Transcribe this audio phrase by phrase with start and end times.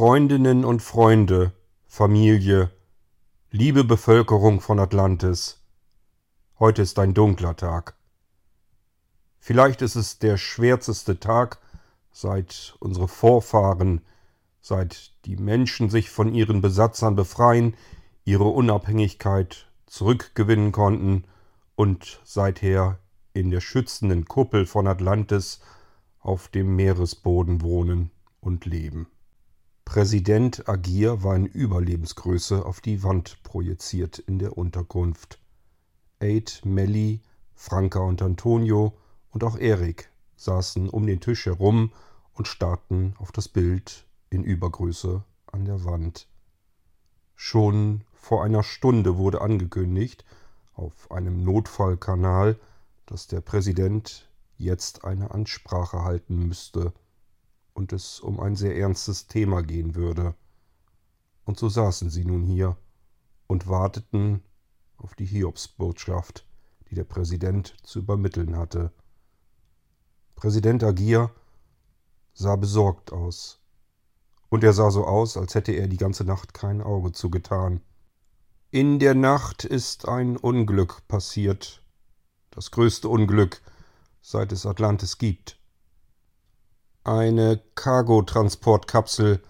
[0.00, 1.52] Freundinnen und Freunde,
[1.86, 2.70] Familie,
[3.50, 5.60] liebe Bevölkerung von Atlantis,
[6.58, 7.96] heute ist ein dunkler Tag.
[9.40, 11.58] Vielleicht ist es der schwärzeste Tag,
[12.12, 14.00] seit unsere Vorfahren,
[14.62, 17.76] seit die Menschen sich von ihren Besatzern befreien,
[18.24, 21.24] ihre Unabhängigkeit zurückgewinnen konnten
[21.74, 23.00] und seither
[23.34, 25.60] in der schützenden Kuppel von Atlantis
[26.20, 29.06] auf dem Meeresboden wohnen und leben.
[29.90, 35.40] Präsident Agir war in Überlebensgröße auf die Wand projiziert in der Unterkunft.
[36.20, 37.22] Aid, Melly,
[37.56, 38.96] Franka und Antonio
[39.32, 41.90] und auch Erik saßen um den Tisch herum
[42.34, 46.28] und starrten auf das Bild in Übergröße an der Wand.
[47.34, 50.24] Schon vor einer Stunde wurde angekündigt,
[50.74, 52.60] auf einem Notfallkanal,
[53.06, 56.92] dass der Präsident jetzt eine Ansprache halten müsste
[57.74, 60.34] und es um ein sehr ernstes Thema gehen würde.
[61.44, 62.76] Und so saßen sie nun hier
[63.46, 64.42] und warteten
[64.96, 66.46] auf die Hiobsbotschaft,
[66.90, 68.92] die der Präsident zu übermitteln hatte.
[70.36, 71.30] Präsident Agir
[72.32, 73.60] sah besorgt aus.
[74.48, 77.82] Und er sah so aus, als hätte er die ganze Nacht kein Auge zugetan.
[78.70, 81.82] In der Nacht ist ein Unglück passiert.
[82.50, 83.60] Das größte Unglück,
[84.22, 85.59] seit es Atlantis gibt.
[87.02, 89.42] Eine Cargotransportkapsel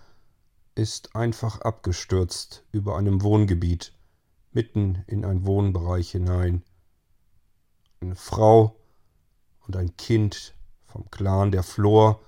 [0.76, 3.92] ist einfach abgestürzt über einem Wohngebiet,
[4.52, 6.62] mitten in ein Wohnbereich hinein.
[8.00, 8.76] Eine Frau
[9.66, 12.20] und ein Kind vom Clan der Flor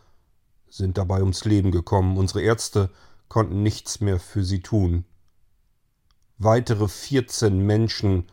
[0.69, 2.19] sind dabei ums Leben gekommen.
[2.19, 2.91] Unsere Ärzte
[3.29, 5.05] konnten nichts mehr für sie tun.
[6.37, 8.29] Weitere 14 Menschen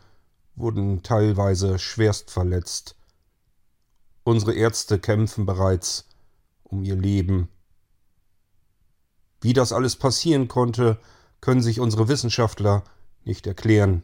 [0.55, 2.95] wurden teilweise schwerst verletzt.
[4.23, 6.08] Unsere Ärzte kämpfen bereits
[6.69, 7.49] um ihr Leben.
[9.41, 10.99] Wie das alles passieren konnte,
[11.41, 12.83] können sich unsere Wissenschaftler
[13.23, 14.03] nicht erklären.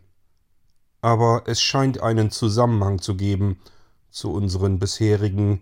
[1.01, 3.59] Aber es scheint einen Zusammenhang zu geben
[4.09, 5.61] zu unseren bisherigen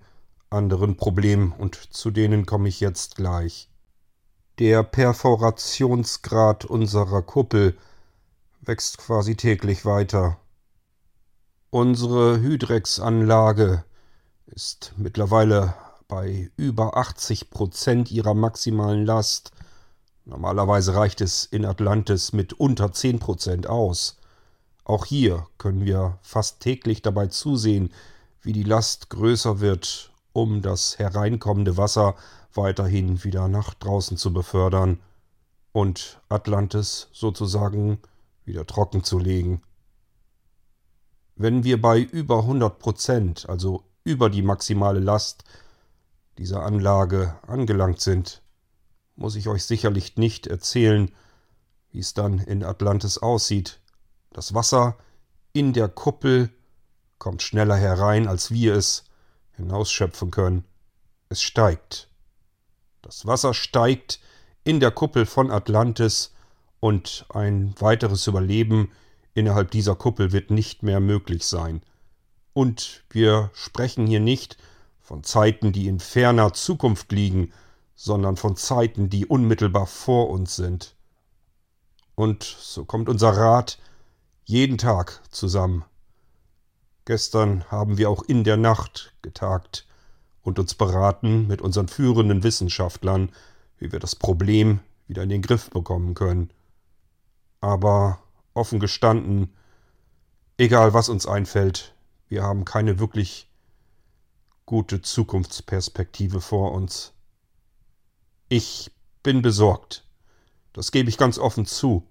[0.49, 3.69] anderen Problemen und zu denen komme ich jetzt gleich.
[4.59, 7.75] Der Perforationsgrad unserer Kuppel
[8.61, 10.37] wächst quasi täglich weiter.
[11.71, 13.83] Unsere Hydrex-Anlage
[14.45, 15.73] ist mittlerweile
[16.07, 19.51] bei über 80 Prozent ihrer maximalen Last.
[20.25, 24.17] Normalerweise reicht es in Atlantis mit unter 10 Prozent aus.
[24.85, 27.91] Auch hier können wir fast täglich dabei zusehen,
[28.41, 32.15] wie die Last größer wird, um das hereinkommende Wasser
[32.53, 34.99] weiterhin wieder nach draußen zu befördern
[35.71, 37.99] und Atlantis sozusagen
[38.45, 39.61] wieder trocken zu legen.
[41.35, 45.43] Wenn wir bei über 100 Prozent, also über die maximale Last,
[46.37, 48.41] dieser Anlage angelangt sind,
[49.15, 51.11] muss ich euch sicherlich nicht erzählen,
[51.91, 53.79] wie es dann in Atlantis aussieht.
[54.31, 54.97] Das Wasser
[55.53, 56.49] in der Kuppel
[57.19, 59.05] kommt schneller herein, als wir es
[59.55, 60.65] hinausschöpfen können.
[61.29, 62.09] Es steigt.
[63.01, 64.19] Das Wasser steigt
[64.63, 66.33] in der Kuppel von Atlantis
[66.79, 68.91] und ein weiteres Überleben
[69.33, 71.81] innerhalb dieser Kuppel wird nicht mehr möglich sein.
[72.53, 74.57] Und wir sprechen hier nicht
[75.13, 77.53] von Zeiten, die in ferner Zukunft liegen,
[77.93, 80.95] sondern von Zeiten, die unmittelbar vor uns sind.
[82.15, 83.77] Und so kommt unser Rat
[84.43, 85.85] jeden Tag zusammen.
[87.05, 89.85] Gestern haben wir auch in der Nacht getagt
[90.41, 93.31] und uns beraten mit unseren führenden Wissenschaftlern,
[93.77, 96.49] wie wir das Problem wieder in den Griff bekommen können.
[97.61, 98.17] Aber
[98.55, 99.53] offen gestanden,
[100.57, 101.93] egal was uns einfällt,
[102.29, 103.47] wir haben keine wirklich
[104.65, 107.13] gute Zukunftsperspektive vor uns.
[108.49, 108.91] Ich
[109.21, 110.05] bin besorgt.
[110.73, 112.07] Das gebe ich ganz offen zu.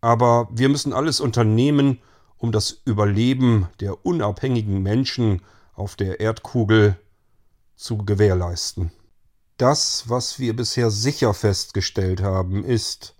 [0.00, 2.00] Aber wir müssen alles unternehmen,
[2.36, 5.42] um das Überleben der unabhängigen Menschen
[5.72, 6.98] auf der Erdkugel
[7.74, 8.92] zu gewährleisten.
[9.56, 13.14] Das, was wir bisher sicher festgestellt haben, ist,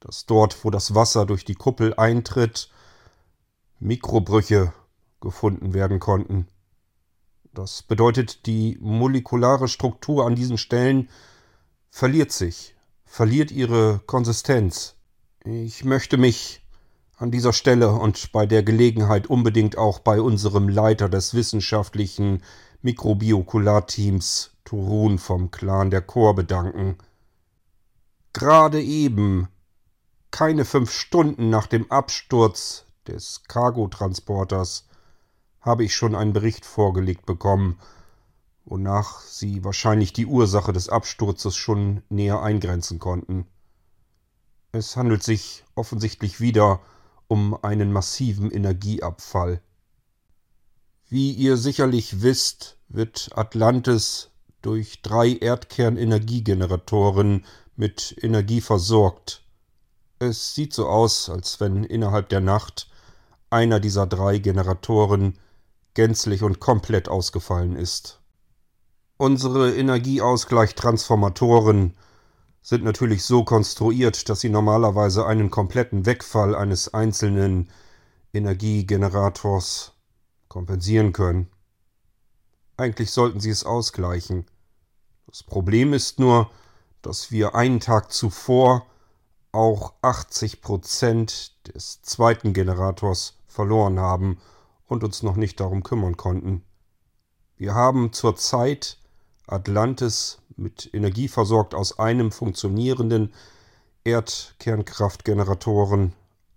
[0.00, 2.70] dass dort, wo das Wasser durch die Kuppel eintritt,
[3.78, 4.72] Mikrobrüche
[5.20, 6.48] gefunden werden konnten.
[7.52, 11.08] Das bedeutet, die molekulare Struktur an diesen Stellen
[11.90, 14.94] verliert sich, verliert ihre Konsistenz.
[15.44, 16.62] Ich möchte mich
[17.16, 22.42] an dieser Stelle und bei der Gelegenheit unbedingt auch bei unserem Leiter des wissenschaftlichen
[22.82, 26.96] Mikrobiokularteams Turun vom Clan der Chor bedanken.
[28.32, 29.48] Gerade eben,
[30.30, 34.86] keine fünf Stunden nach dem Absturz des Cargotransporters,
[35.60, 37.78] habe ich schon einen Bericht vorgelegt bekommen,
[38.64, 43.46] wonach sie wahrscheinlich die Ursache des Absturzes schon näher eingrenzen konnten.
[44.72, 46.80] Es handelt sich offensichtlich wieder
[47.26, 49.60] um einen massiven Energieabfall.
[51.08, 54.30] Wie ihr sicherlich wisst, wird Atlantis
[54.62, 57.44] durch drei Erdkernenergiegeneratoren
[57.76, 59.42] mit Energie versorgt.
[60.18, 62.88] Es sieht so aus, als wenn innerhalb der Nacht
[63.48, 65.38] einer dieser drei Generatoren
[65.94, 68.20] gänzlich und komplett ausgefallen ist.
[69.16, 71.96] Unsere Energieausgleichtransformatoren
[72.62, 77.70] sind natürlich so konstruiert, dass sie normalerweise einen kompletten Wegfall eines einzelnen
[78.32, 79.92] Energiegenerators
[80.48, 81.48] kompensieren können.
[82.76, 84.46] Eigentlich sollten sie es ausgleichen.
[85.26, 86.50] Das Problem ist nur,
[87.02, 88.86] dass wir einen Tag zuvor
[89.52, 94.38] auch 80 Prozent des zweiten Generators verloren haben
[94.90, 96.62] und uns noch nicht darum kümmern konnten.
[97.56, 98.98] Wir haben zurzeit
[99.46, 103.32] Atlantis mit Energie versorgt aus einem funktionierenden
[104.04, 106.14] Erdkernkraftgeneratoren,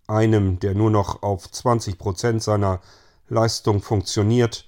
[0.08, 2.82] einem, der nur noch auf 20 Prozent seiner
[3.30, 4.68] Leistung funktioniert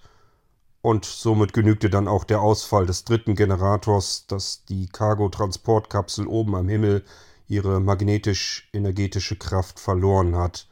[0.81, 6.69] und somit genügte dann auch der Ausfall des dritten Generators, dass die Cargo-Transportkapsel oben am
[6.69, 7.03] Himmel
[7.47, 10.67] ihre magnetisch-energetische Kraft verloren hat.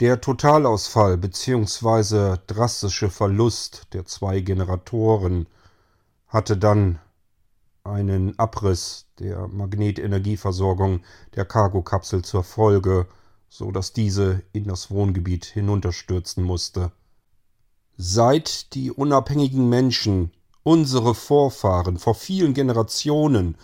[0.00, 2.38] Der Totalausfall bzw.
[2.48, 5.46] drastische Verlust der zwei Generatoren
[6.26, 6.98] hatte dann
[7.84, 11.02] einen Abriss der Magnetenergieversorgung
[11.36, 13.06] der Cargo-Kapsel zur Folge,
[13.48, 16.90] so dass diese in das Wohngebiet hinunterstürzen musste.
[17.96, 20.32] Seit die unabhängigen Menschen,
[20.64, 23.56] unsere Vorfahren vor vielen Generationen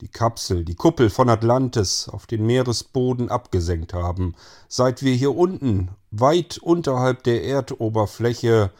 [0.00, 4.34] die Kapsel, die Kuppel von Atlantis auf den Meeresboden abgesenkt haben,
[4.68, 8.70] seit wir hier unten, weit unterhalb der Erdoberfläche,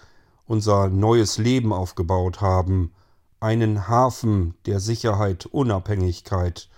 [0.46, 2.92] unser neues Leben aufgebaut haben,
[3.40, 6.68] einen Hafen der Sicherheit, Unabhängigkeit,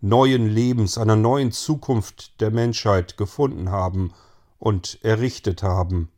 [0.00, 4.12] neuen Lebens, einer neuen Zukunft der Menschheit gefunden haben
[4.58, 6.10] und errichtet haben.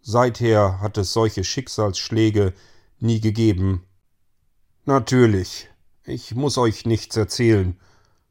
[0.00, 2.54] Seither hat es solche Schicksalsschläge
[3.00, 3.84] nie gegeben.
[4.86, 5.69] Natürlich,
[6.10, 7.78] ich muss euch nichts erzählen.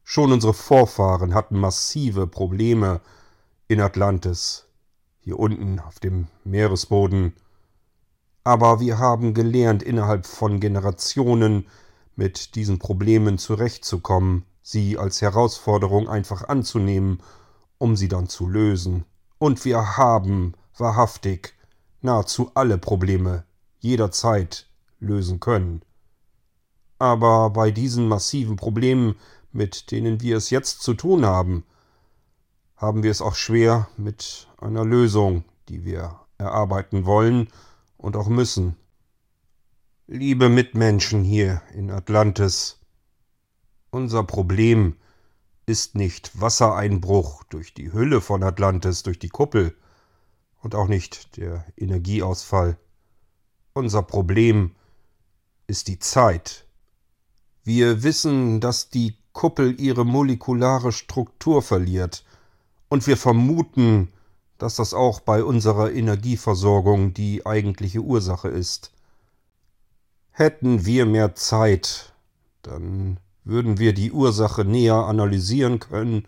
[0.04, 3.00] Schon unsere Vorfahren hatten massive Probleme
[3.68, 4.66] in Atlantis,
[5.20, 7.34] hier unten auf dem Meeresboden.
[8.44, 11.66] Aber wir haben gelernt, innerhalb von Generationen
[12.16, 17.22] mit diesen Problemen zurechtzukommen, sie als Herausforderung einfach anzunehmen,
[17.78, 19.04] um sie dann zu lösen.
[19.38, 21.54] Und wir haben wahrhaftig
[22.02, 23.44] nahezu alle Probleme
[23.78, 24.68] jederzeit
[24.98, 25.82] lösen können.
[27.00, 29.16] Aber bei diesen massiven Problemen,
[29.52, 31.64] mit denen wir es jetzt zu tun haben,
[32.76, 37.48] haben wir es auch schwer mit einer Lösung, die wir erarbeiten wollen
[37.96, 38.76] und auch müssen.
[40.08, 42.78] Liebe Mitmenschen hier in Atlantis,
[43.90, 44.96] unser Problem
[45.64, 49.74] ist nicht Wassereinbruch durch die Hülle von Atlantis, durch die Kuppel
[50.60, 52.76] und auch nicht der Energieausfall.
[53.72, 54.76] Unser Problem
[55.66, 56.66] ist die Zeit,
[57.70, 62.24] wir wissen, dass die Kuppel ihre molekulare Struktur verliert,
[62.88, 64.08] und wir vermuten,
[64.58, 68.90] dass das auch bei unserer Energieversorgung die eigentliche Ursache ist.
[70.32, 72.12] Hätten wir mehr Zeit,
[72.62, 76.26] dann würden wir die Ursache näher analysieren können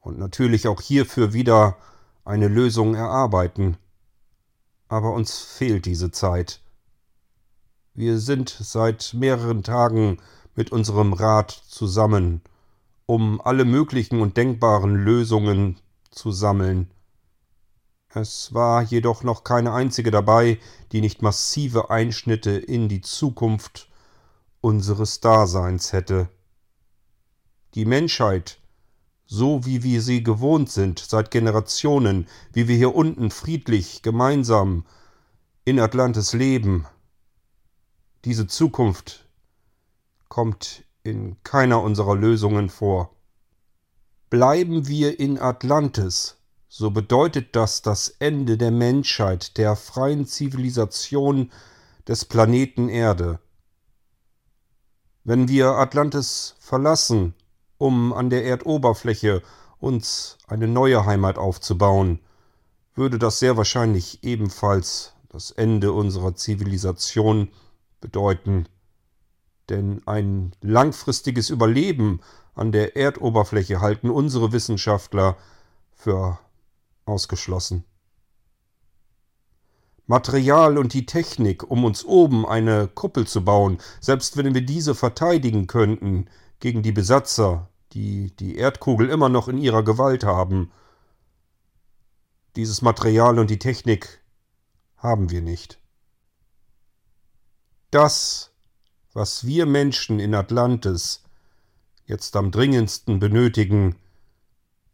[0.00, 1.76] und natürlich auch hierfür wieder
[2.24, 3.76] eine Lösung erarbeiten.
[4.86, 6.60] Aber uns fehlt diese Zeit.
[7.92, 10.18] Wir sind seit mehreren Tagen
[10.56, 12.40] mit unserem Rat zusammen,
[13.04, 15.78] um alle möglichen und denkbaren Lösungen
[16.10, 16.90] zu sammeln.
[18.08, 20.58] Es war jedoch noch keine einzige dabei,
[20.90, 23.88] die nicht massive Einschnitte in die Zukunft
[24.62, 26.30] unseres Daseins hätte.
[27.74, 28.58] Die Menschheit,
[29.26, 34.86] so wie wir sie gewohnt sind seit Generationen, wie wir hier unten friedlich gemeinsam
[35.66, 36.86] in Atlantis leben,
[38.24, 39.25] diese Zukunft
[40.28, 43.10] kommt in keiner unserer Lösungen vor.
[44.28, 46.36] Bleiben wir in Atlantis,
[46.68, 51.50] so bedeutet das das Ende der Menschheit, der freien Zivilisation
[52.08, 53.38] des Planeten Erde.
[55.24, 57.34] Wenn wir Atlantis verlassen,
[57.78, 59.42] um an der Erdoberfläche
[59.78, 62.20] uns eine neue Heimat aufzubauen,
[62.94, 67.48] würde das sehr wahrscheinlich ebenfalls das Ende unserer Zivilisation
[68.00, 68.66] bedeuten
[69.68, 72.20] denn ein langfristiges Überleben
[72.54, 75.36] an der Erdoberfläche halten unsere Wissenschaftler
[75.94, 76.38] für
[77.04, 77.84] ausgeschlossen.
[80.06, 84.94] Material und die Technik, um uns oben eine Kuppel zu bauen, selbst wenn wir diese
[84.94, 86.28] verteidigen könnten
[86.60, 90.70] gegen die Besatzer, die die Erdkugel immer noch in ihrer Gewalt haben.
[92.54, 94.22] Dieses Material und die Technik
[94.96, 95.80] haben wir nicht.
[97.90, 98.52] Das,
[99.16, 101.22] was wir Menschen in Atlantis
[102.04, 103.96] jetzt am dringendsten benötigen,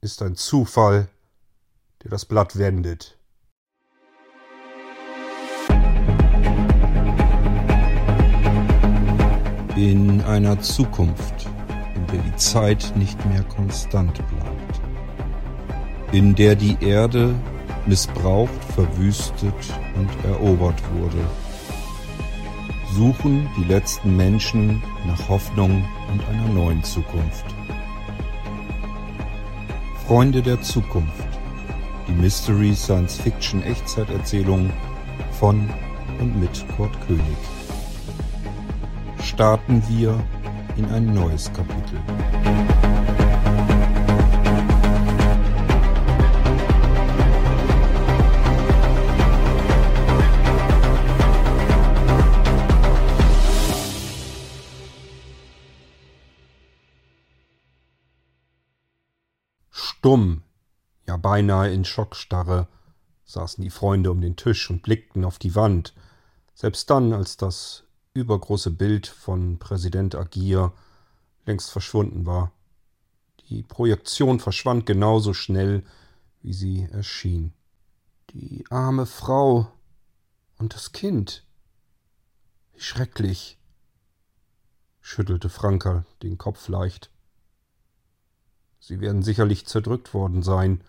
[0.00, 1.08] ist ein Zufall,
[2.04, 3.18] der das Blatt wendet.
[9.74, 11.48] In einer Zukunft,
[11.96, 14.80] in der die Zeit nicht mehr konstant bleibt,
[16.12, 17.34] in der die Erde
[17.86, 19.52] missbraucht, verwüstet
[19.96, 21.18] und erobert wurde,
[22.94, 27.46] suchen die letzten Menschen nach Hoffnung und einer neuen Zukunft.
[30.06, 31.28] Freunde der Zukunft,
[32.06, 34.70] die Mystery Science Fiction Echtzeiterzählung
[35.38, 35.68] von
[36.20, 37.22] und mit Kurt König.
[39.22, 40.22] Starten wir
[40.76, 41.98] in ein neues Kapitel.
[60.02, 60.42] Stumm,
[61.06, 62.66] ja beinahe in Schockstarre,
[63.24, 65.94] saßen die Freunde um den Tisch und blickten auf die Wand,
[66.54, 70.72] selbst dann, als das übergroße Bild von Präsident Agir
[71.46, 72.50] längst verschwunden war.
[73.48, 75.84] Die Projektion verschwand genauso schnell,
[76.40, 77.52] wie sie erschien.
[78.30, 79.70] Die arme Frau
[80.58, 81.44] und das Kind.
[82.72, 83.56] Wie schrecklich,
[85.00, 87.11] schüttelte Franka den Kopf leicht.
[88.82, 90.82] Sie werden sicherlich zerdrückt worden sein,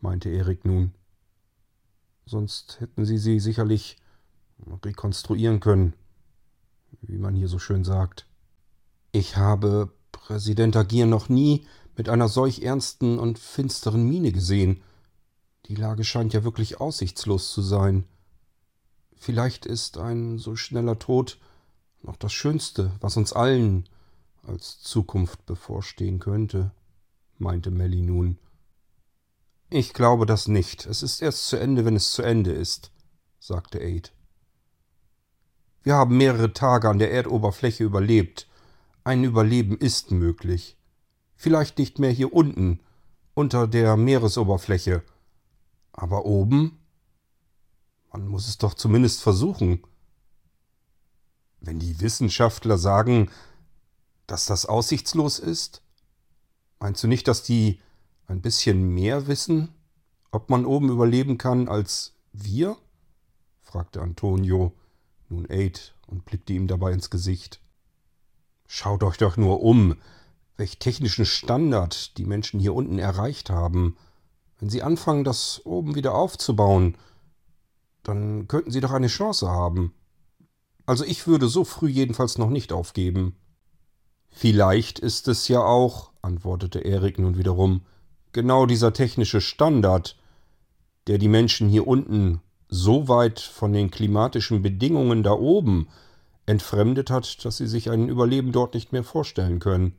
[0.00, 0.94] meinte Erik nun.
[2.24, 3.98] Sonst hätten Sie sie sicherlich
[4.82, 5.92] rekonstruieren können,
[7.02, 8.26] wie man hier so schön sagt.
[9.12, 14.82] Ich habe Präsident Agir noch nie mit einer solch ernsten und finsteren Miene gesehen.
[15.66, 18.04] Die Lage scheint ja wirklich aussichtslos zu sein.
[19.14, 21.38] Vielleicht ist ein so schneller Tod
[22.00, 23.86] noch das Schönste, was uns allen
[24.42, 26.72] als Zukunft bevorstehen könnte
[27.38, 28.38] meinte Melly nun.
[29.68, 30.86] Ich glaube das nicht.
[30.86, 32.92] Es ist erst zu Ende, wenn es zu Ende ist,
[33.38, 34.12] sagte Aid.
[35.82, 38.48] Wir haben mehrere Tage an der Erdoberfläche überlebt.
[39.04, 40.76] Ein Überleben ist möglich.
[41.36, 42.80] Vielleicht nicht mehr hier unten,
[43.34, 45.02] unter der Meeresoberfläche.
[45.92, 46.78] Aber oben?
[48.12, 49.82] Man muss es doch zumindest versuchen.
[51.60, 53.30] Wenn die Wissenschaftler sagen,
[54.26, 55.82] dass das aussichtslos ist?
[56.78, 57.80] Meinst du nicht, dass die
[58.26, 59.68] ein bisschen mehr wissen,
[60.30, 62.76] ob man oben überleben kann, als wir?
[63.62, 64.72] fragte Antonio,
[65.28, 67.60] nun Aid, und blickte ihm dabei ins Gesicht.
[68.66, 69.96] Schaut euch doch nur um,
[70.56, 73.96] welch technischen Standard die Menschen hier unten erreicht haben.
[74.58, 76.96] Wenn sie anfangen, das oben wieder aufzubauen,
[78.02, 79.92] dann könnten sie doch eine Chance haben.
[80.86, 83.36] Also ich würde so früh jedenfalls noch nicht aufgeben.
[84.38, 87.80] Vielleicht ist es ja auch, antwortete Erik nun wiederum,
[88.32, 90.14] genau dieser technische Standard,
[91.06, 95.88] der die Menschen hier unten so weit von den klimatischen Bedingungen da oben
[96.44, 99.96] entfremdet hat, dass sie sich ein Überleben dort nicht mehr vorstellen können.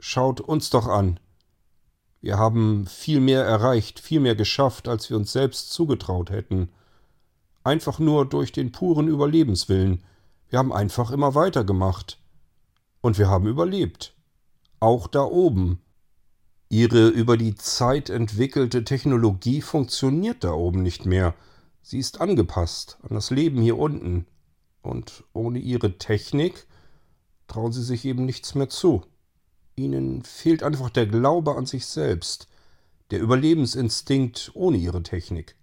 [0.00, 1.20] Schaut uns doch an.
[2.22, 6.70] Wir haben viel mehr erreicht, viel mehr geschafft, als wir uns selbst zugetraut hätten.
[7.62, 10.02] Einfach nur durch den puren Überlebenswillen.
[10.48, 12.18] Wir haben einfach immer weitergemacht.
[13.06, 14.16] Und wir haben überlebt
[14.80, 15.78] auch da oben.
[16.68, 21.36] Ihre über die Zeit entwickelte Technologie funktioniert da oben nicht mehr.
[21.82, 24.26] Sie ist angepasst an das Leben hier unten.
[24.82, 26.66] Und ohne ihre Technik
[27.46, 29.04] trauen sie sich eben nichts mehr zu.
[29.76, 32.48] Ihnen fehlt einfach der Glaube an sich selbst,
[33.12, 35.54] der Überlebensinstinkt ohne ihre Technik.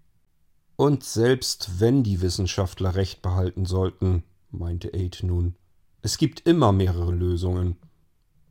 [0.78, 5.58] Und selbst wenn die Wissenschaftler recht behalten sollten, meinte Aid nun,
[6.04, 7.78] es gibt immer mehrere Lösungen.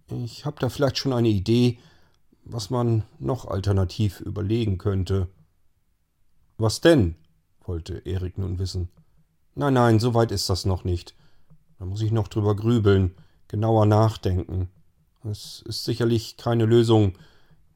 [0.08, 1.78] Ich habe da vielleicht schon eine Idee,
[2.44, 5.28] was man noch alternativ überlegen könnte.
[6.56, 7.14] Was denn?
[7.64, 8.88] wollte Erik nun wissen.
[9.54, 11.14] Nein, nein, so weit ist das noch nicht.
[11.78, 13.14] Da muss ich noch drüber grübeln,
[13.48, 14.70] genauer nachdenken.
[15.22, 17.18] Es ist sicherlich keine Lösung,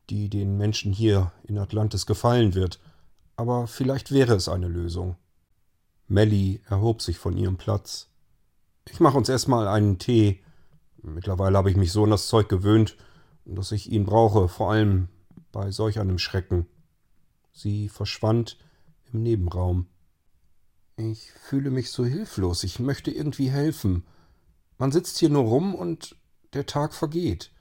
[0.08, 2.80] die den Menschen hier in Atlantis gefallen wird,
[3.36, 5.16] aber vielleicht wäre es eine Lösung.
[6.08, 8.08] Melly erhob sich von ihrem Platz.
[8.90, 10.40] Ich mache uns erstmal einen Tee
[11.06, 12.96] Mittlerweile habe ich mich so an das Zeug gewöhnt,
[13.44, 15.08] dass ich ihn brauche, vor allem
[15.52, 16.66] bei solch einem Schrecken.
[17.52, 18.58] Sie verschwand
[19.12, 19.86] im Nebenraum.
[20.96, 22.64] Ich fühle mich so hilflos.
[22.64, 24.04] Ich möchte irgendwie helfen.
[24.78, 26.16] Man sitzt hier nur rum und
[26.54, 27.52] der Tag vergeht.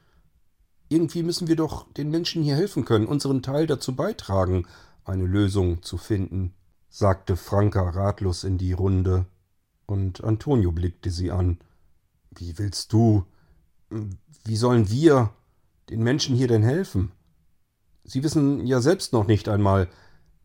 [0.90, 4.68] Irgendwie müssen wir doch den Menschen hier helfen können, unseren Teil dazu beitragen,
[5.04, 6.54] eine Lösung zu finden,
[6.90, 9.26] sagte Franka ratlos in die Runde,
[9.86, 11.60] und Antonio blickte sie an.
[12.32, 13.26] Wie willst du?
[14.44, 15.34] Wie sollen wir
[15.90, 17.12] den Menschen hier denn helfen?
[18.04, 19.90] Sie wissen ja selbst noch nicht einmal,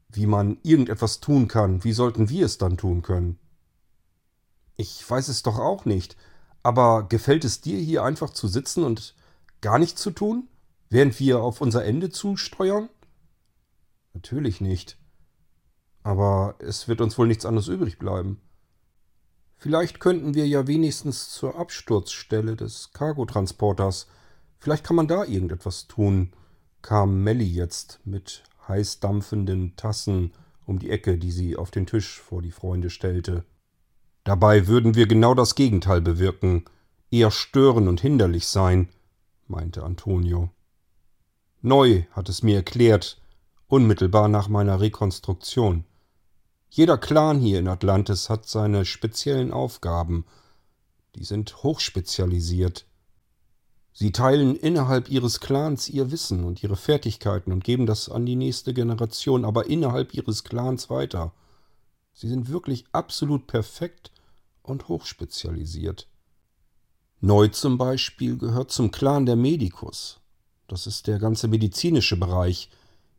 [0.08, 1.84] wie man irgendetwas tun kann.
[1.84, 3.38] Wie sollten wir es dann tun können?
[4.76, 6.16] Ich weiß es doch auch nicht.
[6.62, 9.14] Aber gefällt es dir hier einfach zu sitzen und
[9.60, 10.48] gar nichts zu tun,
[10.90, 12.88] während wir auf unser Ende zusteuern?
[14.12, 14.98] Natürlich nicht.
[16.02, 18.40] Aber es wird uns wohl nichts anderes übrig bleiben.
[19.60, 24.06] Vielleicht könnten wir ja wenigstens zur Absturzstelle des Cargotransporters.
[24.58, 26.32] Vielleicht kann man da irgendetwas tun,
[26.80, 30.32] kam Melly jetzt mit heiß dampfenden Tassen
[30.64, 33.44] um die Ecke, die sie auf den Tisch vor die Freunde stellte.
[34.24, 36.64] Dabei würden wir genau das Gegenteil bewirken,
[37.10, 38.88] eher stören und hinderlich sein,
[39.46, 40.48] meinte Antonio.
[41.60, 43.20] Neu hat es mir erklärt,
[43.66, 45.84] unmittelbar nach meiner Rekonstruktion.
[46.72, 50.24] Jeder Clan hier in Atlantis hat seine speziellen Aufgaben.
[51.16, 52.86] Die sind hochspezialisiert.
[53.92, 58.36] Sie teilen innerhalb ihres Clans ihr Wissen und ihre Fertigkeiten und geben das an die
[58.36, 61.32] nächste Generation, aber innerhalb ihres Clans weiter.
[62.12, 64.12] Sie sind wirklich absolut perfekt
[64.62, 66.06] und hochspezialisiert.
[67.20, 70.20] Neu zum Beispiel gehört zum Clan der Medicus.
[70.68, 72.70] Das ist der ganze medizinische Bereich.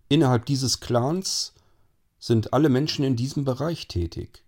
[0.08, 1.54] Innerhalb dieses Clans
[2.22, 4.46] sind alle Menschen in diesem Bereich tätig.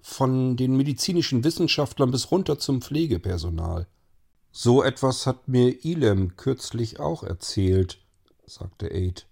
[0.00, 3.88] Von den medizinischen Wissenschaftlern bis runter zum Pflegepersonal.
[4.52, 7.98] So etwas hat mir Ilem kürzlich auch erzählt,
[8.46, 9.26] sagte Aid.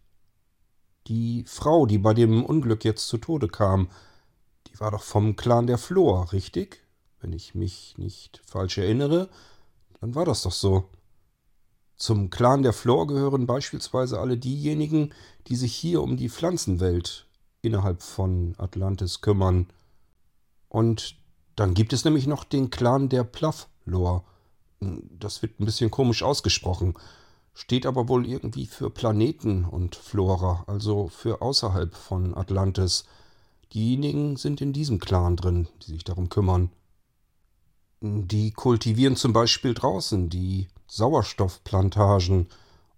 [1.07, 3.91] Die Frau, die bei dem Unglück jetzt zu Tode kam,
[4.69, 6.83] die war doch vom Clan der Flor, richtig?
[7.21, 9.29] Wenn ich mich nicht falsch erinnere,
[10.01, 10.89] dann war das doch so.
[11.97, 15.13] Zum Clan der Flor gehören beispielsweise alle diejenigen,
[15.49, 17.27] die sich hier um die Pflanzenwelt
[17.65, 19.67] innerhalb von Atlantis kümmern.
[20.69, 21.17] Und
[21.57, 24.25] dann gibt es nämlich noch den Clan der Plufflor.
[24.81, 26.95] Das wird ein bisschen komisch ausgesprochen,
[27.55, 33.05] steht aber wohl irgendwie für Planeten und Flora, also für außerhalb von Atlantis.
[33.73, 36.71] Diejenigen sind in diesem Clan drin, die sich darum kümmern.
[38.01, 42.49] Die kultivieren zum Beispiel draußen die Sauerstoffplantagen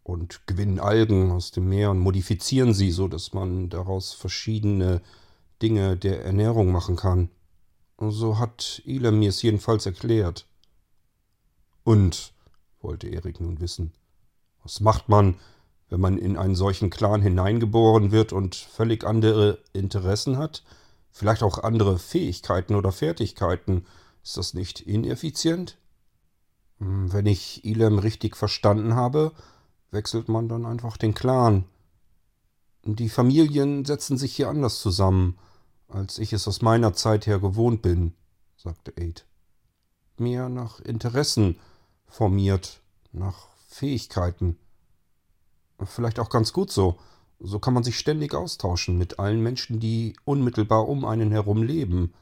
[0.07, 5.03] und gewinnen Algen aus dem Meer und modifizieren sie, so dass man daraus verschiedene
[5.61, 7.29] Dinge der Ernährung machen kann.
[7.99, 10.47] So hat Ila mir es jedenfalls erklärt.
[11.83, 12.33] Und,
[12.81, 13.93] wollte Erik nun wissen,
[14.63, 15.35] was macht man,
[15.89, 20.63] wenn man in einen solchen Clan hineingeboren wird und völlig andere Interessen hat,
[21.11, 23.85] vielleicht auch andere Fähigkeiten oder Fertigkeiten,
[24.23, 25.79] ist das nicht ineffizient?
[26.79, 29.33] Hm, wenn ich Ilem richtig verstanden habe,
[29.91, 31.65] wechselt man dann einfach den Clan.
[32.85, 35.39] Die Familien setzen sich hier anders zusammen,
[35.89, 38.15] als ich es aus meiner Zeit her gewohnt bin,
[38.57, 39.27] sagte Aid.
[40.19, 41.59] Mehr nach Interessen
[42.07, 42.81] formiert,
[43.13, 44.57] nach Fähigkeiten.
[45.85, 46.99] Vielleicht auch ganz gut so.
[47.39, 52.15] So kann man sich ständig austauschen mit allen Menschen, die unmittelbar um einen herum leben.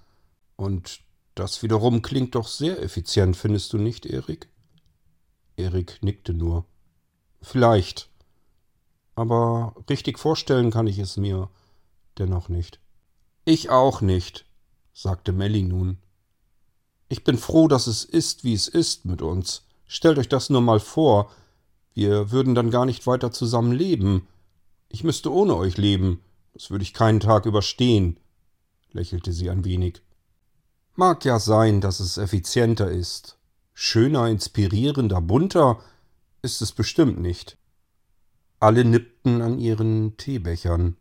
[0.56, 1.00] Und
[1.34, 4.48] das wiederum klingt doch sehr effizient, findest du nicht, Erik?
[5.56, 6.64] Erik nickte nur.
[7.44, 8.08] Vielleicht.
[9.14, 11.48] Aber richtig vorstellen kann ich es mir
[12.18, 12.80] dennoch nicht.
[13.44, 14.46] Ich auch nicht,
[14.92, 15.98] sagte Melly nun.
[17.08, 19.66] Ich bin froh, dass es ist, wie es ist mit uns.
[19.86, 21.30] Stellt euch das nur mal vor.
[21.92, 24.26] Wir würden dann gar nicht weiter zusammen leben.
[24.88, 26.22] Ich müsste ohne euch leben.
[26.54, 28.18] Das würde ich keinen Tag überstehen,
[28.92, 30.00] lächelte sie ein wenig.
[30.94, 33.36] Mag ja sein, dass es effizienter ist.
[33.74, 35.80] Schöner, inspirierender, bunter
[36.44, 37.56] ist es bestimmt nicht.
[38.60, 40.96] Alle nippten an ihren Teebechern.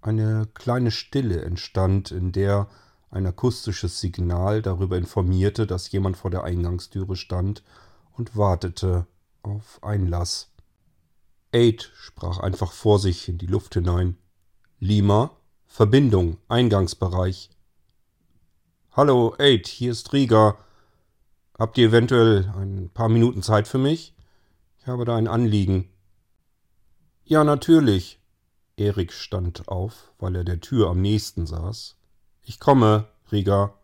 [0.00, 2.68] Eine kleine Stille entstand, in der
[3.10, 7.62] ein akustisches Signal darüber informierte, dass jemand vor der Eingangstüre stand
[8.16, 9.06] und wartete
[9.42, 10.50] auf Einlass.
[11.52, 14.16] Aid sprach einfach vor sich in die Luft hinein.
[14.80, 15.30] Lima,
[15.66, 17.50] Verbindung, Eingangsbereich.
[18.92, 20.56] Hallo, Aid, hier ist Rieger.
[21.58, 24.13] Habt ihr eventuell ein paar Minuten Zeit für mich?
[24.84, 25.88] Ich habe da ein Anliegen.
[27.24, 28.20] Ja, natürlich.
[28.76, 31.96] Erik stand auf, weil er der Tür am nächsten saß.
[32.42, 33.78] Ich komme, Rieger.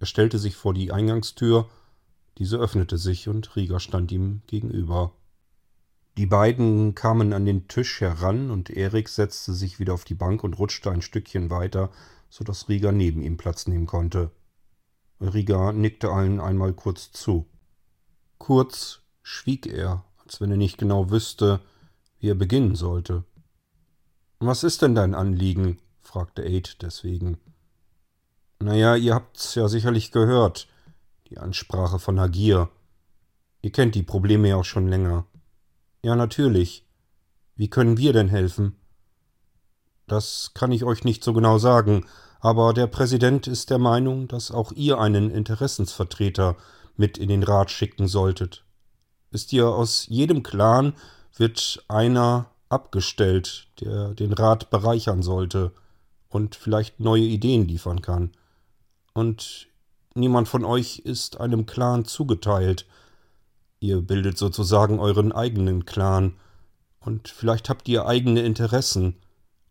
[0.00, 1.68] Er stellte sich vor die Eingangstür,
[2.38, 5.12] diese öffnete sich und Rieger stand ihm gegenüber.
[6.16, 10.42] Die beiden kamen an den Tisch heran und Erik setzte sich wieder auf die Bank
[10.42, 11.92] und rutschte ein Stückchen weiter,
[12.28, 14.32] so dass Rieger neben ihm Platz nehmen konnte.
[15.20, 17.46] Rieger nickte allen einmal kurz zu.
[18.38, 21.58] Kurz schwieg er, als wenn er nicht genau wüsste,
[22.20, 23.24] wie er beginnen sollte.
[24.40, 25.78] Was ist denn dein Anliegen?
[26.02, 27.38] fragte Aid deswegen.
[28.60, 30.68] Naja, ihr habt's ja sicherlich gehört,
[31.30, 32.68] die Ansprache von Hagir.
[33.62, 35.24] Ihr kennt die Probleme ja auch schon länger.
[36.02, 36.86] Ja, natürlich.
[37.56, 38.76] Wie können wir denn helfen?
[40.06, 42.04] Das kann ich euch nicht so genau sagen,
[42.40, 46.54] aber der Präsident ist der Meinung, dass auch ihr einen Interessensvertreter
[46.96, 48.67] mit in den Rat schicken solltet.
[49.30, 50.94] Wisst ihr, aus jedem Clan
[51.36, 55.72] wird einer abgestellt, der den Rat bereichern sollte
[56.28, 58.32] und vielleicht neue Ideen liefern kann.
[59.14, 59.68] Und
[60.14, 62.86] niemand von euch ist einem Clan zugeteilt.
[63.80, 66.34] Ihr bildet sozusagen euren eigenen Clan.
[67.00, 69.16] Und vielleicht habt ihr eigene Interessen.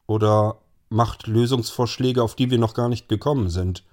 [0.08, 3.84] Oder macht Lösungsvorschläge, auf die wir noch gar nicht gekommen sind.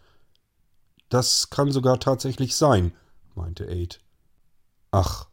[1.08, 2.92] Das kann sogar tatsächlich sein,
[3.34, 4.00] meinte Aid.
[4.90, 5.26] Ach,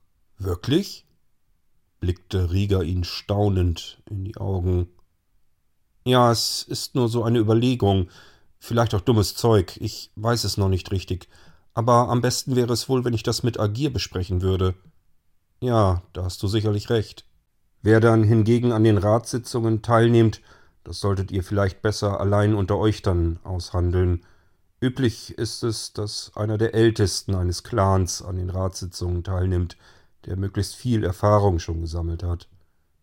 [0.44, 1.06] wirklich?
[2.00, 4.88] blickte Rieger ihn staunend in die Augen.
[6.04, 8.10] Ja, es ist nur so eine Überlegung,
[8.60, 11.30] vielleicht auch dummes Zeug, ich weiß es noch nicht richtig,
[11.76, 14.74] aber am besten wäre es wohl, wenn ich das mit Agir besprechen würde.
[15.60, 17.26] Ja, da hast du sicherlich recht.
[17.84, 20.42] Wer dann hingegen an den Ratssitzungen teilnimmt,
[20.84, 24.26] das solltet ihr vielleicht besser allein unter euch dann aushandeln.
[24.80, 29.78] Üblich ist es, dass einer der Ältesten eines Clans an den Ratssitzungen teilnimmt,
[30.26, 32.50] der möglichst viel Erfahrung schon gesammelt hat.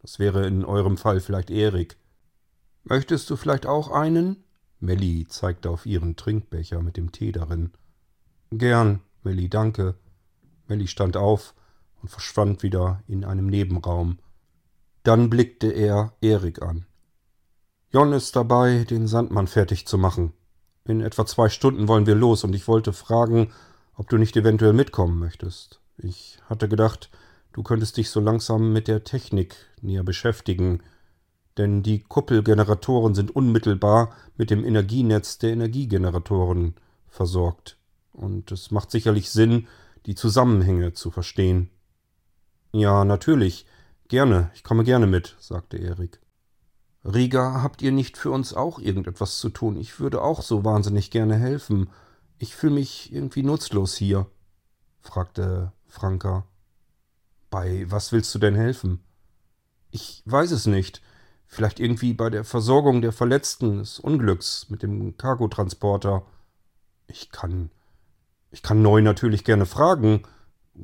[0.00, 1.96] Das wäre in eurem Fall vielleicht Erik.
[2.84, 4.44] Möchtest du vielleicht auch einen?
[4.80, 7.72] Melly zeigte auf ihren Trinkbecher mit dem Tee darin.
[8.50, 9.96] Gern, Melly, danke.
[10.68, 11.54] Melly stand auf
[12.00, 14.18] und verschwand wieder in einem Nebenraum.
[15.02, 16.86] Dann blickte er Erik an.
[17.90, 20.32] Jon ist dabei, den Sandmann fertig zu machen.
[20.84, 23.52] In etwa zwei Stunden wollen wir los und ich wollte fragen,
[23.94, 25.80] ob du nicht eventuell mitkommen möchtest.
[25.98, 27.10] Ich hatte gedacht,
[27.52, 30.80] du könntest dich so langsam mit der Technik näher beschäftigen,
[31.56, 36.76] denn die Kuppelgeneratoren sind unmittelbar mit dem Energienetz der Energiegeneratoren
[37.08, 37.76] versorgt.
[38.12, 39.66] Und es macht sicherlich Sinn,
[40.06, 41.70] die Zusammenhänge zu verstehen.
[42.72, 43.66] Ja, natürlich.
[44.06, 46.20] Gerne, ich komme gerne mit, sagte Erik.
[47.04, 49.76] Riga, habt ihr nicht für uns auch irgendetwas zu tun?
[49.76, 51.90] Ich würde auch so wahnsinnig gerne helfen.
[52.38, 54.26] Ich fühle mich irgendwie nutzlos hier,
[55.00, 56.44] fragte Franka.
[57.50, 59.00] Bei was willst du denn helfen?
[59.90, 61.02] Ich weiß es nicht.
[61.46, 66.22] Vielleicht irgendwie bei der Versorgung der Verletzten des Unglücks mit dem Cargotransporter.
[67.06, 67.70] Ich kann.
[68.50, 70.22] Ich kann neu natürlich gerne fragen.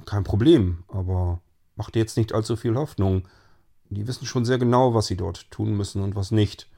[0.06, 1.40] Kein Problem, aber
[1.76, 3.28] mach dir jetzt nicht allzu viel Hoffnung.
[3.90, 6.68] Die wissen schon sehr genau, was sie dort tun müssen und was nicht.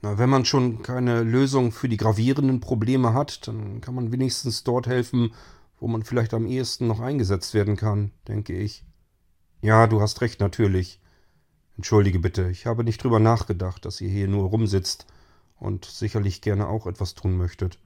[0.00, 4.62] Na, wenn man schon keine Lösung für die gravierenden Probleme hat, dann kann man wenigstens
[4.62, 5.32] dort helfen,
[5.80, 8.84] wo man vielleicht am ehesten noch eingesetzt werden kann, denke ich.
[9.60, 11.00] Ja, du hast recht, natürlich.
[11.76, 15.06] Entschuldige bitte, ich habe nicht drüber nachgedacht, dass ihr hier nur rumsitzt
[15.56, 17.78] und sicherlich gerne auch etwas tun möchtet.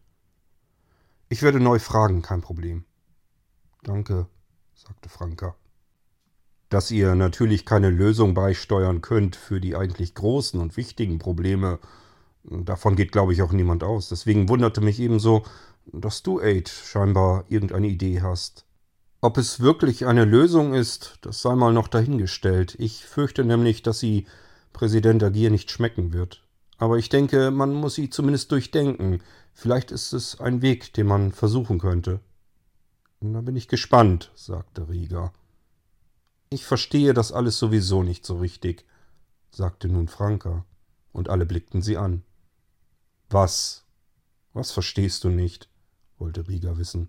[1.28, 2.84] Ich werde neu fragen, kein Problem.
[3.82, 4.26] Danke,
[4.74, 5.56] sagte Franka.
[6.68, 11.78] Dass ihr natürlich keine Lösung beisteuern könnt für die eigentlich großen und wichtigen Probleme,
[12.44, 14.08] davon geht, glaube ich, auch niemand aus.
[14.08, 15.42] Deswegen wunderte mich ebenso,
[15.86, 18.64] dass du, Aid, scheinbar irgendeine Idee hast.
[19.20, 22.74] Ob es wirklich eine Lösung ist, das sei mal noch dahingestellt.
[22.78, 24.26] Ich fürchte nämlich, dass sie
[24.72, 26.42] Präsident Agir nicht schmecken wird.
[26.78, 29.22] Aber ich denke, man muss sie zumindest durchdenken.
[29.52, 32.20] Vielleicht ist es ein Weg, den man versuchen könnte.
[33.20, 35.32] Da bin ich gespannt, sagte Rieger.
[36.50, 38.84] Ich verstehe das alles sowieso nicht so richtig,
[39.52, 40.64] sagte nun Franka,
[41.12, 42.24] und alle blickten sie an.
[43.32, 43.86] Was?
[44.52, 45.70] Was verstehst du nicht?
[46.18, 47.08] wollte Rieger wissen.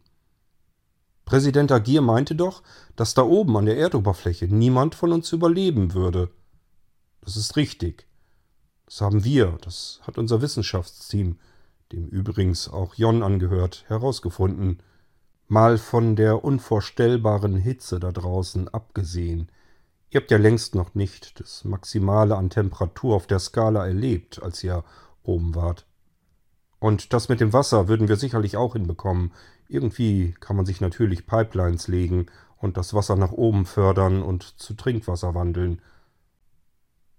[1.26, 2.64] Präsident Agir meinte doch,
[2.96, 6.32] dass da oben an der Erdoberfläche niemand von uns überleben würde.
[7.22, 8.08] Das ist richtig.
[8.86, 11.40] Das haben wir, das hat unser Wissenschaftsteam,
[11.92, 14.82] dem übrigens auch Jon angehört, herausgefunden.
[15.48, 19.52] Mal von der unvorstellbaren Hitze da draußen abgesehen.
[20.10, 24.64] Ihr habt ja längst noch nicht das Maximale an Temperatur auf der Skala erlebt, als
[24.64, 24.86] ihr
[25.24, 25.86] oben wart.
[26.84, 29.32] Und das mit dem Wasser würden wir sicherlich auch hinbekommen.
[29.70, 32.26] Irgendwie kann man sich natürlich Pipelines legen
[32.58, 35.82] und das Wasser nach oben fördern und zu Trinkwasser wandeln.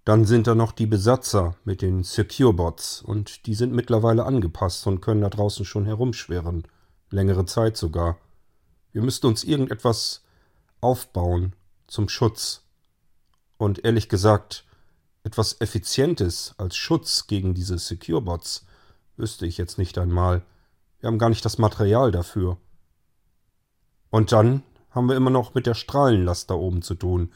[0.05, 5.00] Dann sind da noch die Besatzer mit den Securebots und die sind mittlerweile angepasst und
[5.00, 6.64] können da draußen schon herumschwirren
[7.09, 8.18] längere Zeit sogar.
[8.92, 10.24] Wir müssten uns irgendetwas
[10.83, 11.55] aufbauen
[11.87, 12.64] zum Schutz.
[13.57, 14.66] Und ehrlich gesagt,
[15.22, 18.66] etwas Effizientes als Schutz gegen diese Secure-Bots
[19.16, 20.42] wüsste ich jetzt nicht einmal.
[21.00, 22.57] Wir haben gar nicht das Material dafür.
[24.11, 27.33] Und dann haben wir immer noch mit der Strahlenlast da oben zu tun.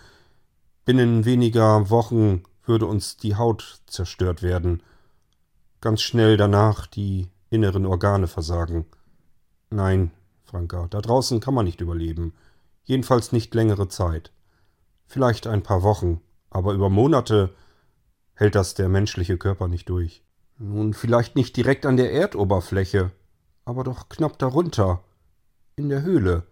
[0.84, 4.82] Binnen weniger Wochen würde uns die Haut zerstört werden.
[5.80, 8.86] Ganz schnell danach die inneren Organe versagen.
[9.70, 10.12] Nein,
[10.44, 12.32] Franka, da draußen kann man nicht überleben.
[12.84, 14.32] Jedenfalls nicht längere Zeit.
[15.06, 17.54] Vielleicht ein paar Wochen, aber über Monate
[18.34, 20.22] hält das der menschliche Körper nicht durch.
[20.58, 23.12] Nun, vielleicht nicht direkt an der Erdoberfläche,
[23.64, 25.04] aber doch knapp darunter,
[25.76, 26.46] in der Höhle.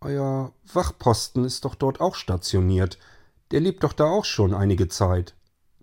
[0.00, 2.98] Euer Wachposten ist doch dort auch stationiert.
[3.52, 5.34] Der lebt doch da auch schon einige Zeit.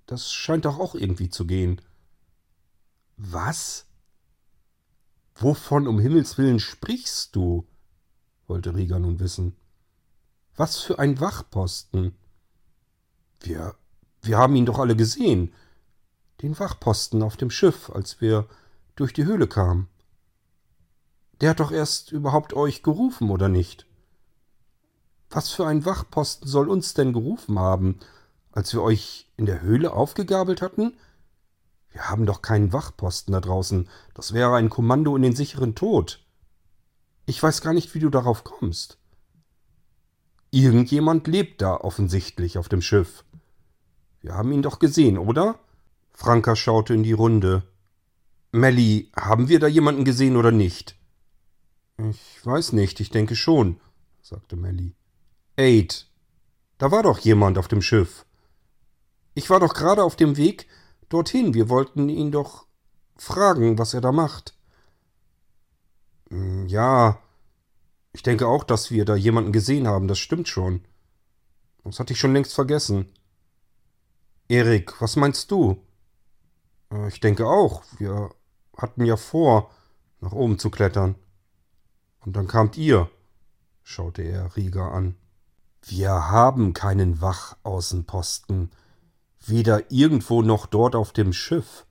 [0.07, 1.81] Das scheint doch auch irgendwie zu gehen.
[3.15, 3.85] Was?
[5.35, 7.67] Wovon um Himmels willen sprichst du?
[8.47, 9.55] wollte Rieger nun wissen.
[10.55, 12.15] Was für ein Wachposten?
[13.41, 13.75] Wir,
[14.21, 15.53] wir haben ihn doch alle gesehen.
[16.41, 18.47] Den Wachposten auf dem Schiff, als wir
[18.95, 19.87] durch die Höhle kamen.
[21.41, 23.87] Der hat doch erst überhaupt euch gerufen, oder nicht?
[25.29, 27.99] Was für ein Wachposten soll uns denn gerufen haben,
[28.51, 30.97] als wir euch in der Höhle aufgegabelt hatten?
[31.89, 33.89] Wir haben doch keinen Wachposten da draußen.
[34.13, 36.23] Das wäre ein Kommando in den sicheren Tod.
[37.25, 38.97] Ich weiß gar nicht, wie du darauf kommst.
[40.51, 43.25] Irgendjemand lebt da offensichtlich auf dem Schiff.
[44.21, 45.59] Wir haben ihn doch gesehen, oder?
[46.17, 47.61] Franka schaute in die Runde.
[48.51, 50.95] Melly, haben wir da jemanden gesehen oder nicht?
[52.09, 53.79] Ich weiß nicht, ich denke schon,
[54.23, 54.95] sagte Melly.
[55.57, 56.07] Aid,
[56.79, 58.25] da war doch jemand auf dem Schiff.
[59.35, 60.67] Ich war doch gerade auf dem Weg
[61.07, 61.53] dorthin.
[61.53, 62.65] Wir wollten ihn doch
[63.15, 64.57] fragen, was er da macht.
[66.31, 67.21] Hm, ja,
[68.11, 70.83] ich denke auch, dass wir da jemanden gesehen haben, das stimmt schon.
[71.83, 73.07] Das hatte ich schon längst vergessen.
[74.47, 75.83] Erik, was meinst du?
[76.91, 78.31] Äh, ich denke auch, wir
[78.75, 79.71] hatten ja vor,
[80.19, 81.15] nach oben zu klettern.
[82.25, 83.09] Und dann kamt ihr,
[83.83, 85.15] schaute er Rieger an.
[85.81, 88.71] Wir haben keinen Wachaußenposten,
[89.45, 91.85] weder irgendwo noch dort auf dem Schiff.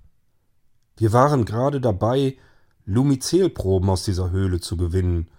[0.96, 2.36] Wir waren gerade dabei,
[2.84, 5.30] Lumizelproben aus dieser Höhle zu gewinnen,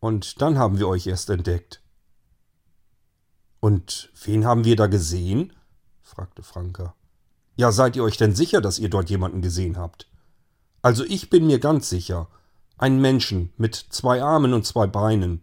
[0.00, 1.82] und dann haben wir euch erst entdeckt.
[3.60, 5.52] Und wen haben wir da gesehen?
[6.00, 6.94] fragte Franka.
[7.60, 10.08] Ja, seid ihr euch denn sicher, dass ihr dort jemanden gesehen habt?
[10.80, 12.28] Also ich bin mir ganz sicher.
[12.78, 15.42] Einen Menschen mit zwei Armen und zwei Beinen.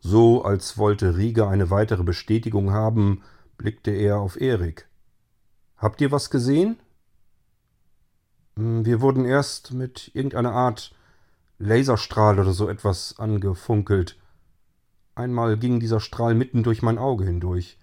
[0.00, 3.22] So, als wollte Rieger eine weitere Bestätigung haben,
[3.56, 4.86] blickte er auf Erik.
[5.78, 6.78] Habt ihr was gesehen?
[8.56, 10.94] Hm, wir wurden erst mit irgendeiner Art
[11.58, 14.18] Laserstrahl oder so etwas angefunkelt.
[15.14, 17.78] Einmal ging dieser Strahl mitten durch mein Auge hindurch.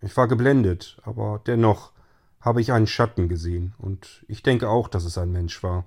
[0.00, 1.92] Ich war geblendet, aber dennoch
[2.46, 5.84] habe ich einen Schatten gesehen, und ich denke auch, dass es ein Mensch war.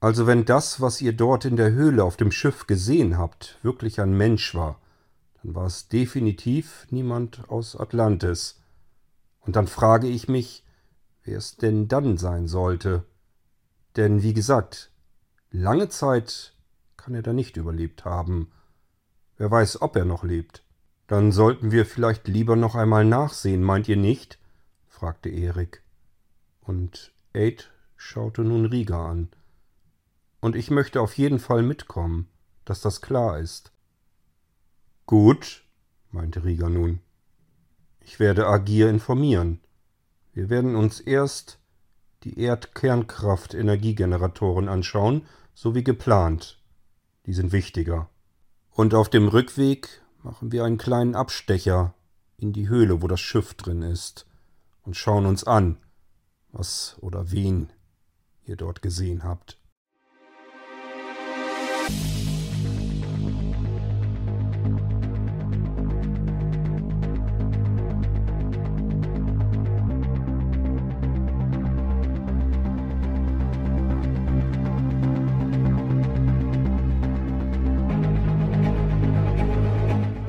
[0.00, 4.00] Also wenn das, was ihr dort in der Höhle auf dem Schiff gesehen habt, wirklich
[4.00, 4.80] ein Mensch war,
[5.40, 8.62] dann war es definitiv niemand aus Atlantis.
[9.38, 10.66] Und dann frage ich mich,
[11.22, 13.04] wer es denn dann sein sollte.
[13.94, 14.90] Denn wie gesagt,
[15.52, 16.56] lange Zeit
[16.96, 18.50] kann er da nicht überlebt haben.
[19.36, 20.64] Wer weiß, ob er noch lebt.
[21.06, 24.40] Dann sollten wir vielleicht lieber noch einmal nachsehen, meint ihr nicht?
[24.94, 25.82] Fragte Erik.
[26.60, 29.28] Und Aid schaute nun Rieger an.
[30.40, 32.28] Und ich möchte auf jeden Fall mitkommen,
[32.64, 33.72] dass das klar ist.
[35.06, 35.64] Gut,
[36.10, 37.00] meinte Rieger nun.
[38.00, 39.58] Ich werde Agir informieren.
[40.32, 41.58] Wir werden uns erst
[42.22, 46.62] die Erdkernkraft-Energiegeneratoren anschauen, so wie geplant.
[47.26, 48.08] Die sind wichtiger.
[48.70, 51.94] Und auf dem Rückweg machen wir einen kleinen Abstecher
[52.36, 54.28] in die Höhle, wo das Schiff drin ist,
[54.84, 55.78] und schauen uns an,
[56.52, 57.70] was oder wen
[58.44, 59.58] ihr dort gesehen habt.